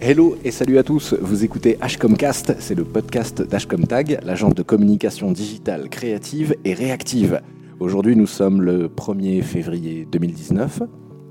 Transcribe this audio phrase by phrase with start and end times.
[0.00, 5.32] Hello et salut à tous, vous écoutez Hcomcast, c'est le podcast d'Hcomtag, l'agence de communication
[5.32, 7.40] digitale créative et réactive.
[7.80, 10.82] Aujourd'hui nous sommes le 1er février 2019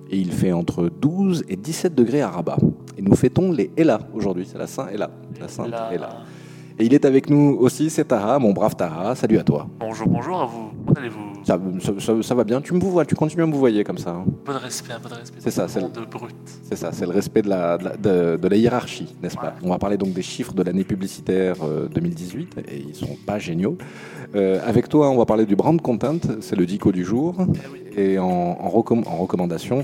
[0.09, 2.57] et il fait entre 12 et 17 degrés à Rabat.
[2.97, 5.11] Et nous fêtons les Ella aujourd'hui, c'est la Saint Ella.
[5.39, 6.23] La Sainte Ella.
[6.79, 9.15] Et il est avec nous aussi, c'est Taha, mon brave Taha.
[9.15, 9.67] Salut à toi.
[9.79, 10.69] Bonjour, bonjour à vous.
[10.85, 11.43] Comment allez-vous?
[11.43, 11.59] Ça,
[11.97, 14.11] ça, ça, va bien, tu me vois, tu continues à me voyer comme ça.
[14.11, 14.25] Hein.
[14.45, 15.39] Peu de respect, un peu de respect.
[15.39, 16.35] C'est ça, c'est le, brut.
[16.61, 19.55] C'est ça, c'est le respect de la, de, de, la hiérarchie, n'est-ce pas?
[19.63, 21.55] On va parler donc des chiffres de l'année publicitaire
[21.91, 23.77] 2018 euh, et ils sont pas géniaux.
[24.35, 27.35] Euh, avec toi, on va parler du brand content, c'est le dico du jour.
[27.97, 29.83] Eh et en, en, en recommandation,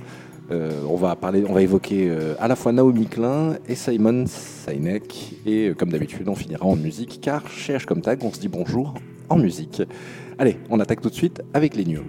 [0.52, 1.16] euh, on, va
[1.62, 5.36] évoquer euh, à la fois Naomi Klein et Simon Sinek.
[5.46, 8.50] Et euh, comme d'habitude, on finira en musique, car cherche comme tag, on se dit
[8.50, 8.94] bonjour
[9.30, 9.82] en musique.
[10.38, 12.04] Allez, on attaque tout de suite avec les news.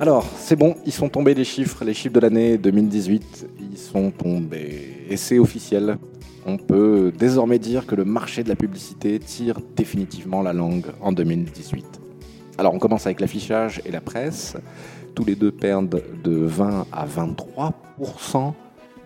[0.00, 4.10] Alors, c'est bon, ils sont tombés les chiffres, les chiffres de l'année 2018, ils sont
[4.10, 5.06] tombés.
[5.08, 5.98] Et c'est officiel,
[6.46, 11.12] on peut désormais dire que le marché de la publicité tire définitivement la langue en
[11.12, 12.00] 2018.
[12.58, 14.56] Alors on commence avec l'affichage et la presse.
[15.14, 18.52] Tous les deux perdent de 20 à 23%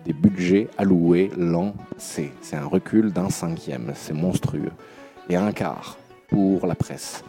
[0.05, 2.31] des budgets alloués l'an C.
[2.41, 4.71] C'est un recul d'un cinquième, c'est monstrueux.
[5.29, 5.97] Et un quart
[6.29, 7.23] pour la presse.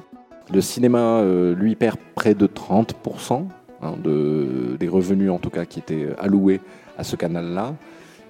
[0.52, 3.46] Le cinéma, euh, lui, perd près de 30%
[3.82, 6.60] hein, de, des revenus, en tout cas, qui étaient alloués
[6.98, 7.74] à ce canal-là.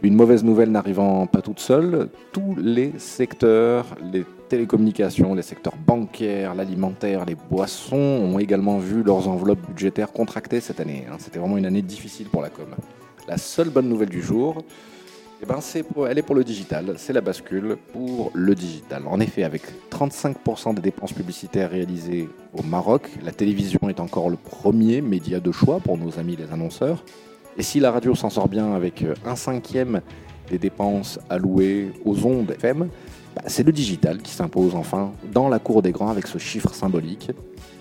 [0.03, 6.55] Une mauvaise nouvelle n'arrivant pas toute seule, tous les secteurs, les télécommunications, les secteurs bancaires,
[6.55, 11.05] l'alimentaire, les boissons ont également vu leurs enveloppes budgétaires contracter cette année.
[11.11, 11.17] Hein.
[11.19, 12.67] C'était vraiment une année difficile pour la com.
[13.29, 14.65] La seule bonne nouvelle du jour,
[15.43, 15.59] eh ben
[16.09, 19.03] elle est pour le digital, c'est la bascule pour le digital.
[19.07, 24.37] En effet, avec 35% des dépenses publicitaires réalisées au Maroc, la télévision est encore le
[24.37, 27.05] premier média de choix pour nos amis les annonceurs.
[27.57, 30.01] Et si la radio s'en sort bien avec euh, un cinquième
[30.49, 32.89] des dépenses allouées aux ondes FM,
[33.35, 36.75] bah, c'est le digital qui s'impose enfin dans la cour des grands avec ce chiffre
[36.75, 37.31] symbolique.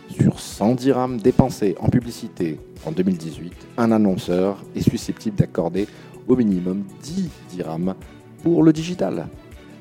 [0.10, 5.88] Sur 100 dirhams dépensés en publicité en 2018, un annonceur est susceptible d'accorder
[6.28, 7.96] au minimum 10 dirhams
[8.44, 9.28] pour le digital.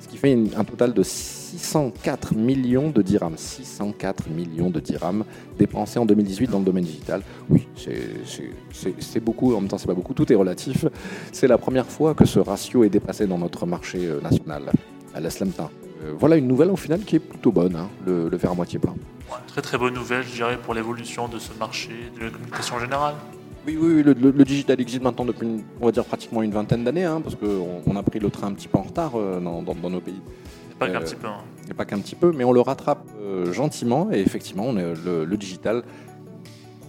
[0.01, 1.03] Ce qui fait un total de
[1.57, 3.37] 604 millions de dirhams.
[3.37, 5.25] 604 millions de dirhams
[5.59, 7.23] dépensés en 2018 dans le domaine digital.
[7.49, 10.85] Oui, c'est beaucoup, en même temps c'est pas beaucoup, tout est relatif.
[11.33, 14.71] C'est la première fois que ce ratio est dépassé dans notre marché euh, national,
[15.15, 15.71] à l'Aslamta.
[16.05, 18.79] Euh, voilà une nouvelle au final qui est plutôt bonne, hein, le, verre à moitié
[18.79, 18.95] plein.
[19.47, 23.15] très très bonne nouvelle, je dirais, pour l'évolution de ce marché, de la communication générale.
[23.67, 25.47] Oui, oui, le, digital existe maintenant depuis,
[25.81, 28.49] on va dire, pratiquement une vingtaine d'années, hein, parce qu'on on a pris le train
[28.49, 30.21] un petit peu en retard euh, dans, dans, nos pays.
[30.79, 31.27] Pas qu'un petit peu.
[31.27, 31.75] Hein.
[31.77, 35.37] Pas qu'un petit peu, mais on le rattrape euh, gentiment et effectivement, on est, le,
[35.37, 35.83] digital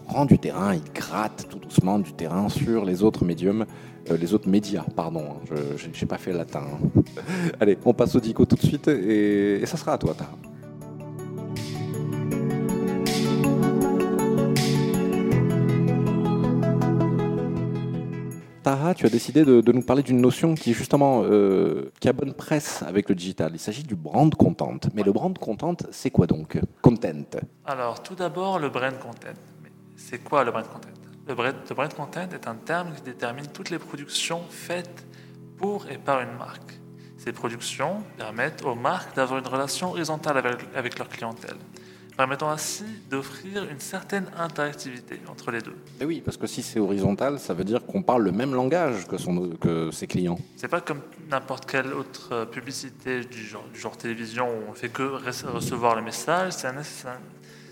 [0.08, 3.66] prend du terrain, il gratte tout doucement du terrain sur les autres médiums,
[4.10, 6.64] euh, les autres médias, pardon, hein, je n'ai pas fait latin.
[6.64, 7.02] Hein.
[7.60, 10.32] Allez, on passe au dico tout de suite et, et ça sera à toi, Tara.
[18.96, 22.84] Tu as décidé de, nous parler d'une notion qui justement euh, qui a bonne presse
[22.84, 23.52] avec le digital.
[23.54, 24.80] Il s'agit du brand content.
[24.94, 26.60] Mais le brand content, c'est quoi donc?
[26.82, 27.40] Content.
[27.66, 29.34] Alors tout d'abord le brand content.
[29.96, 30.90] C'est quoi le brand content?
[31.28, 35.06] Le brand, le brand content est un terme qui détermine toutes les productions faites
[35.58, 36.80] pour et par une marque.
[37.18, 40.42] Ces productions permettent aux marques d'avoir une relation horizontale
[40.74, 41.58] avec leur clientèle
[42.20, 45.78] permettant ainsi d'offrir une certaine interactivité entre les deux.
[46.02, 49.08] Et oui, parce que si c'est horizontal, ça veut dire qu'on parle le même langage
[49.08, 50.38] que, son, que ses clients.
[50.58, 51.00] C'est pas comme
[51.32, 55.96] n'importe quelle autre euh, publicité du genre, du genre télévision où on fait que recevoir
[55.96, 56.52] le message.
[56.52, 56.74] Ça,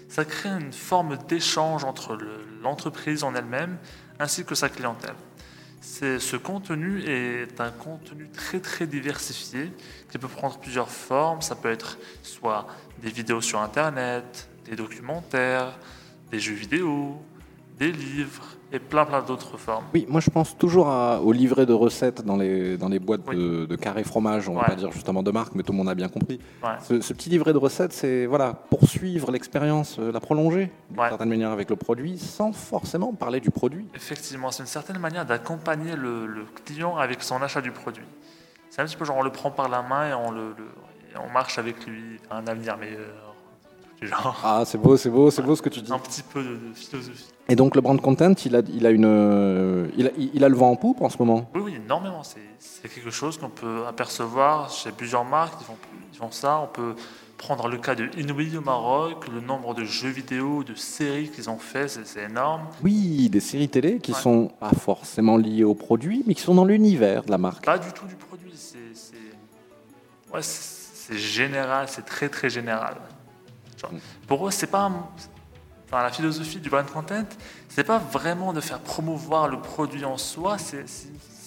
[0.08, 2.18] ça crée une forme d'échange entre
[2.64, 3.76] l'entreprise en elle-même
[4.18, 5.16] ainsi que sa clientèle.
[5.82, 9.72] Ce contenu est un contenu très très diversifié
[10.12, 11.42] qui peut prendre plusieurs formes.
[11.42, 12.68] Ça peut être soit
[13.02, 15.78] des vidéos sur Internet, des documentaires,
[16.32, 17.22] des jeux vidéo,
[17.78, 19.86] des livres et plein plein d'autres formes.
[19.94, 23.26] Oui, moi je pense toujours à, au livret de recettes dans les, dans les boîtes
[23.26, 25.90] de, de, carré fromage, on va pas dire justement de marque, mais tout le monde
[25.90, 26.40] a bien compris.
[26.82, 31.52] Ce, petit livret de recettes, c'est voilà, poursuivre l'expérience, euh, la prolonger d'une certaine manière
[31.52, 33.88] avec le produit, sans forcément parler du produit.
[33.96, 38.06] Effectivement, c'est une certaine manière d'accompagner le, le, client avec son achat du produit.
[38.70, 40.54] C'est un petit peu genre on le prend par la main et on, le,
[41.24, 43.27] on marche avec lui un avenir meilleur.
[44.44, 45.92] Ah, c'est beau, c'est beau, c'est beau ce que tu dis.
[45.92, 47.28] Un petit peu de, philosophie.
[47.50, 50.56] Et donc le brand content, il a, il a, une, il a, il a le
[50.56, 51.50] vent en poupe en ce moment?
[51.56, 52.22] Oui, oui, énormément.
[52.24, 55.56] C'est quelque chose qu'on peut apercevoir chez plusieurs marques.
[55.62, 55.78] Ils font,
[56.14, 56.60] ils font ça.
[56.60, 56.96] On peut
[57.38, 61.50] prendre le cas de Inouï au Maroc, le nombre de jeux vidéo, de séries qu'ils
[61.50, 62.64] ont fait, c'est énorme.
[62.84, 66.66] Oui, des séries télé qui sont pas forcément liées au produit, mais qui sont dans
[66.66, 67.66] l'univers de la marque.
[67.66, 68.78] Pas du tout du produit, c'est
[70.34, 72.96] ouais, général, c'est très très général.
[74.28, 74.92] Pour eux, c'est pas
[75.92, 77.26] la philosophie du brand content,
[77.70, 80.86] c'est pas vraiment de faire promouvoir le produit en soi, c'est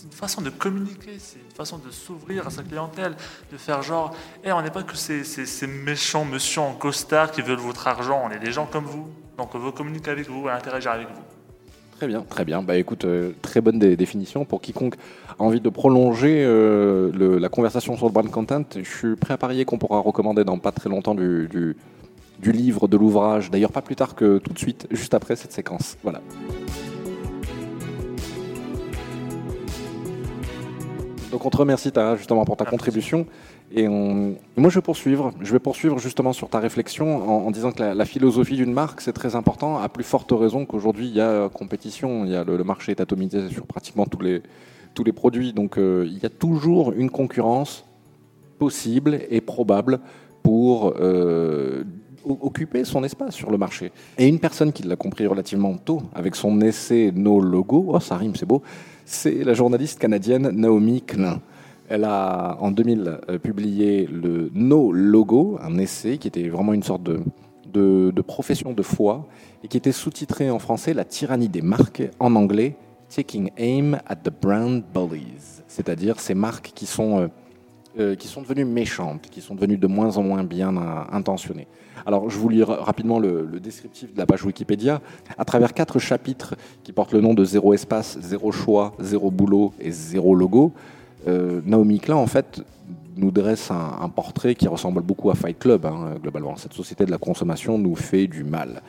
[0.04, 3.14] une façon de communiquer, c'est une façon de s'ouvrir à sa clientèle,
[3.52, 7.58] de faire genre, et on n'est pas que ces, méchants monsieur en costard qui veulent
[7.58, 10.52] votre argent, on est des gens comme vous, donc on veut communiquer avec vous et
[10.52, 11.22] interagir avec vous.
[12.00, 12.62] Très bien, très bien.
[12.62, 14.46] Bah écoute, euh, très bonne définition.
[14.46, 14.94] Pour quiconque
[15.38, 19.36] a envie de prolonger euh, la conversation sur le brand content, je suis prêt à
[19.36, 21.76] parier qu'on pourra recommander dans pas très longtemps du,
[22.40, 23.50] du livre, de l'ouvrage.
[23.50, 25.96] D'ailleurs, pas plus tard que tout de suite, juste après cette séquence.
[26.02, 26.20] Voilà.
[31.31, 33.26] Donc on te remercie Tara justement pour ta contribution.
[33.72, 35.32] Et moi je vais poursuivre.
[35.40, 39.12] Je vais poursuivre justement sur ta réflexion en, disant que la, philosophie d'une marque c'est
[39.12, 39.78] très important.
[39.78, 43.00] À plus forte raison qu'aujourd'hui il y a compétition, il y a le, marché est
[43.00, 44.42] atomisé sur pratiquement tous les
[44.94, 45.52] tous les produits.
[45.52, 47.84] Donc euh, il y a toujours une concurrence
[48.58, 50.00] possible et probable
[50.42, 51.84] pour euh,
[52.25, 53.93] occuper son espace sur le marché.
[54.19, 58.17] Et une personne qui l'a compris relativement tôt, avec son essai No Logo, oh ça
[58.17, 58.62] rime, c'est beau,
[59.05, 61.40] c'est la journaliste canadienne Naomi Klein.
[61.88, 66.84] Elle a en 2000 euh, publié le No Logo, un essai qui était vraiment une
[66.84, 67.20] sorte de,
[67.72, 69.26] de, profession de foi
[69.64, 72.76] et qui était sous-titré en français La tyrannie des marques, en anglais
[73.08, 77.26] Taking Aim at the Brand Bullies, c'est-à-dire ces marques qui sont, euh,
[77.98, 80.76] euh, qui sont devenues méchantes, qui sont devenues de moins en moins bien
[81.12, 81.66] intentionnées.
[82.06, 85.00] Alors, je vous lis rapidement le, descriptif de la page Wikipédia.
[85.37, 89.72] À travers quatre chapitres qui portent le nom de Zéro espace, Zéro choix, Zéro boulot
[89.81, 90.72] et Zéro logo,
[91.28, 92.62] euh, Naomi Klein, en fait,
[93.16, 96.56] nous dresse un, portrait qui ressemble beaucoup à Fight Club, hein, globalement.
[96.56, 98.82] Cette société de la consommation nous fait du mal.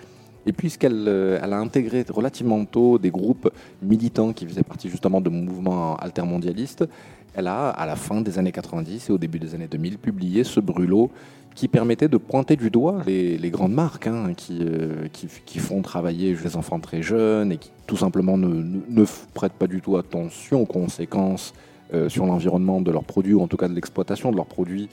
[0.45, 3.51] Et puisqu'elle euh, a intégré relativement tôt des groupes
[3.81, 6.85] militants qui faisaient partie justement de mouvements altermondialistes,
[7.33, 10.43] elle a, à la fin des années 90 et au début des années 2000, publié
[10.43, 11.11] ce brûlot
[11.55, 16.55] qui permettait de pointer du doigt les, grandes marques hein, euh, qui, font travailler les
[16.55, 20.65] enfants très jeunes et qui tout simplement ne, ne, prêtent pas du tout attention aux
[20.65, 21.53] conséquences
[21.93, 24.87] euh, sur l'environnement de leurs produits, ou en tout cas de l'exploitation de leurs produits.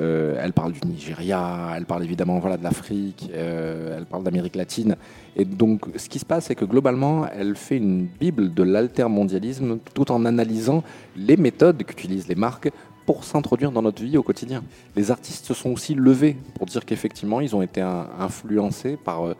[0.00, 4.96] Euh, elle parle du Nigeria, elle parle évidemment voilà, de l'Afrique, elle parle d'Amérique latine.
[5.36, 9.78] Et donc ce qui se passe, c'est que globalement, elle fait une bible de l'altermondialisme
[9.94, 10.82] tout en analysant
[11.16, 12.70] les méthodes qu'utilisent les marques
[13.06, 14.62] pour s'introduire dans notre vie au quotidien.
[14.96, 19.34] Les artistes se sont aussi levés pour dire qu'effectivement, ils ont été influencés par, euh,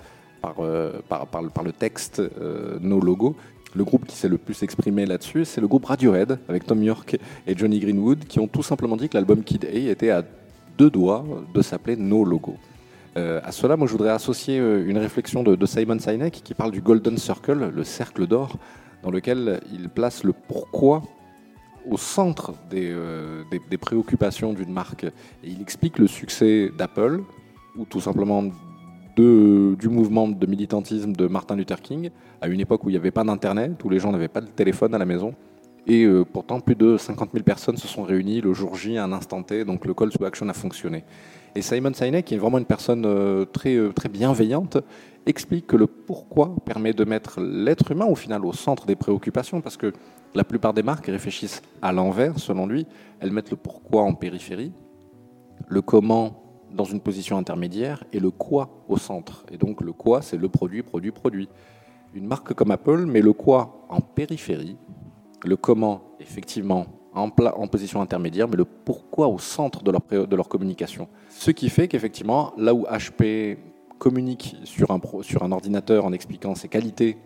[0.59, 3.37] euh, par, par, par, le texte euh, Nos Logos.
[3.75, 7.17] Le groupe qui s'est le plus exprimé là-dessus, c'est le groupe Radiohead, avec Tom York
[7.47, 10.23] et Johnny Greenwood, qui ont tout simplement dit que l'album Kid A était à
[10.83, 11.25] deux doigts
[11.55, 12.57] de s'appeler No Logo.
[13.15, 17.17] à cela, moi, je voudrais associer une réflexion de, Simon Sinek qui parle du Golden
[17.19, 18.57] Circle, le cercle d'or,
[19.05, 21.03] dans lequel il place le pourquoi
[21.89, 25.05] au centre euh, des, des, préoccupations d'une marque.
[25.05, 27.21] Et il explique le succès d'Apple,
[27.77, 28.43] ou tout simplement
[29.17, 33.11] du mouvement de militantisme de Martin Luther King, à une époque où il n'y avait
[33.13, 35.35] pas d'Internet, où les gens n'avaient pas de téléphone à la maison.
[35.87, 39.05] Et euh, pourtant, plus de 50 000 personnes se sont réunies le jour J à
[39.05, 41.05] un instant T, donc le call to action a fonctionné.
[41.55, 44.79] Et Simon Sinek, qui est vraiment une personne euh, très, très bienveillante,
[45.27, 49.61] explique que le pourquoi permet de mettre l'être humain au final au centre des préoccupations,
[49.61, 49.93] parce que
[50.35, 52.87] la plupart des marques réfléchissent à l'envers, selon lui.
[53.21, 54.73] Elles mettent le pourquoi en périphérie,
[55.69, 59.45] le comment dans une position intermédiaire et le quoi au centre.
[59.51, 61.49] Et donc le quoi, c'est le produit, produit, produit.
[62.15, 64.77] Une marque comme Apple met le quoi en périphérie,
[65.45, 70.37] le comment effectivement en, en position intermédiaire, mais le pourquoi au centre de leur, de
[70.37, 71.09] leur communication.
[71.29, 73.59] Ce qui fait qu'effectivement, là où HP
[73.99, 77.19] communique sur un, sur un ordinateur en expliquant ses qualités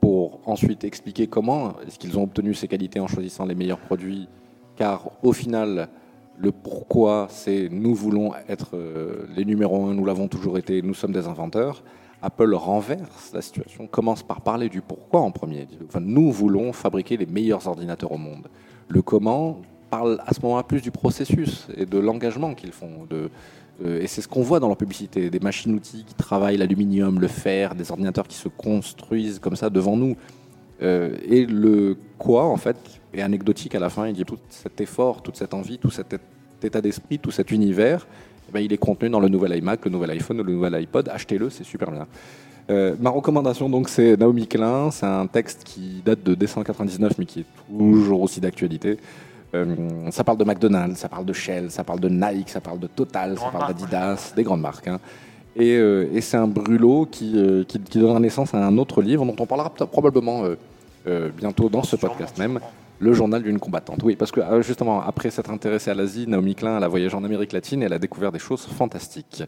[0.00, 4.28] pour ensuite expliquer comment est-ce qu'ils ont obtenu ces qualités en choisissant les meilleurs produits,
[4.76, 5.88] car au final,
[6.38, 10.94] le pourquoi, c'est nous voulons être euh, les numéros un, nous l'avons toujours été, nous
[10.94, 11.82] sommes des inventeurs.
[12.22, 15.66] Apple renverse la situation, commence par parler du pourquoi en premier.
[15.86, 18.48] Enfin, nous voulons fabriquer les meilleurs ordinateurs au monde.
[18.88, 24.00] Le comment parle à ce moment-là plus du processus et de l'engagement qu'ils font, euh,
[24.00, 27.74] et c'est ce qu'on voit dans leur publicité, des machines-outils qui travaillent l'aluminium, le fer,
[27.74, 30.16] des ordinateurs qui se construisent comme ça devant nous.
[30.82, 32.76] Euh, et le quoi, en fait,
[33.14, 34.06] est anecdotique à la fin.
[34.06, 36.14] Il dit tout cet effort, toute cette envie, tout cet
[36.62, 38.06] état d'esprit, tout cet univers,
[38.50, 41.08] eh ben, il est contenu dans le nouvel iMac, le nouvel iPhone, le nouvel iPod.
[41.08, 42.06] Achetez-le, c'est super bien.
[42.68, 44.90] Euh, ma recommandation, donc, c'est Naomi Klein.
[44.90, 47.44] C'est un texte qui date de décembre 99, mais qui est
[47.78, 48.98] toujours aussi d'actualité.
[49.54, 49.74] Euh,
[50.10, 52.86] ça parle de McDonald's, ça parle de Shell, ça parle de Nike, ça parle de
[52.86, 54.86] Total, ça parle d'Adidas, des grandes marques.
[54.88, 55.00] hein.
[55.56, 59.02] Et, euh, et c'est un brûlot qui, euh, qui, qui donnera naissance à un autre
[59.02, 60.44] livre dont on parlera probablement
[61.36, 62.60] bientôt dans ce podcast même.
[63.00, 64.02] Le journal d'une combattante.
[64.04, 67.16] Oui, parce que euh, justement, après s'être intéressée à l'Asie, Naomi Klein elle a voyagé
[67.16, 69.42] en Amérique latine et elle a découvert des choses fantastiques.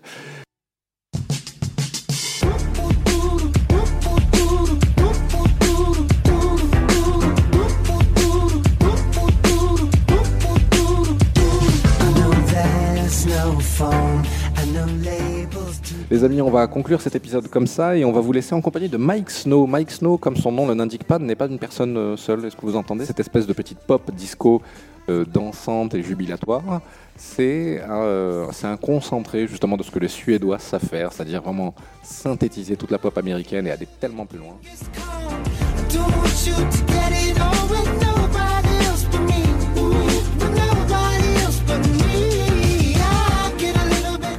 [16.12, 18.61] Les amis, on va conclure cet épisode comme ça et on va vous laisser en
[18.61, 19.66] compagnie de Mike Snow.
[19.66, 22.45] Mike Snow, comme son nom l'indique pas, n'est pas une personne euh, seule.
[22.45, 24.61] Est-ce que vous entendez cette espèce de petite pop disco
[25.09, 26.83] euh, dansante et jubilatoire?
[27.16, 31.75] C'est euh, c'est un concentré justement de ce que les Suédois savent faire, c'est-à-dire vraiment
[32.02, 34.59] synthétiser toute la pop américaine et aller tellement plus loin.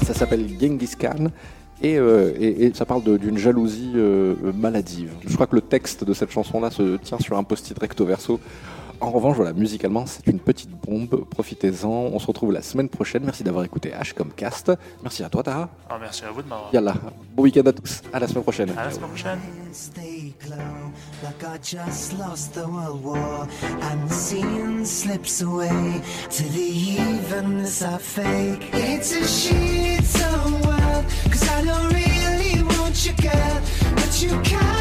[0.06, 1.32] Ça s'appelle Genghis Khan.
[1.84, 5.12] Et, euh, et- et ça parle d'une jalousie euh, maladive.
[5.28, 8.40] Je crois que le texte de cette chanson-là se tient sur un post-it recto verso.
[9.02, 11.26] En revanche, voilà, musicalement, c'est une petite bombe.
[11.30, 11.90] Profitez-en.
[11.90, 13.24] On se retrouve la semaine prochaine.
[13.26, 14.72] Merci d'avoir écouté H comme cast.
[15.02, 15.68] Merci à toi, Tara.
[15.90, 16.70] Ah, merci à vous de m'avoir.
[16.74, 16.94] Yalla.
[17.36, 18.02] Bon week-end à tous.
[18.14, 18.70] À la semaine prochaine.
[18.78, 19.40] À la semaine prochaine.
[19.74, 20.56] Stay close,
[21.22, 23.46] like I just lost the world war,
[23.82, 25.68] and the scene slips away
[26.30, 28.70] to the evenness I fake.
[28.74, 30.73] It's a shame.
[31.30, 33.62] Cause I don't really want you, girl.
[33.96, 34.73] But you can't